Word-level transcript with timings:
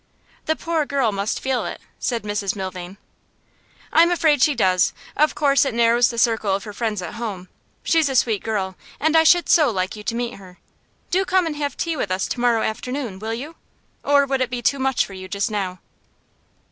'The 0.45 0.55
poor 0.55 0.83
girl 0.83 1.11
must 1.11 1.39
feel 1.39 1.63
it,' 1.63 1.79
said 1.99 2.23
Mrs 2.23 2.55
Milvain. 2.55 2.97
'I'm 3.93 4.09
afraid 4.09 4.41
she 4.41 4.55
does. 4.55 4.93
Of 5.15 5.35
course 5.35 5.63
it 5.63 5.75
narrows 5.75 6.09
the 6.09 6.17
circle 6.17 6.55
of 6.55 6.63
her 6.63 6.73
friends 6.73 7.03
at 7.03 7.13
home. 7.21 7.49
She's 7.83 8.09
a 8.09 8.15
sweet 8.15 8.41
girl, 8.43 8.75
and 8.99 9.15
I 9.15 9.23
should 9.23 9.47
so 9.47 9.69
like 9.69 9.95
you 9.95 10.01
to 10.05 10.15
meet 10.15 10.37
her. 10.37 10.57
Do 11.11 11.23
come 11.23 11.45
and 11.45 11.55
have 11.57 11.77
tea 11.77 11.95
with 11.95 12.09
us 12.09 12.27
to 12.29 12.39
morrow 12.39 12.63
afternoon, 12.63 13.19
will 13.19 13.35
you? 13.35 13.57
Or 14.03 14.25
would 14.25 14.41
it 14.41 14.49
be 14.49 14.63
too 14.63 14.79
much 14.79 15.05
for 15.05 15.13
you 15.13 15.27
just 15.27 15.51
now? 15.51 15.77